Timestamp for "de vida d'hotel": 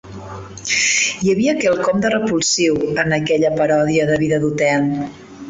4.13-4.91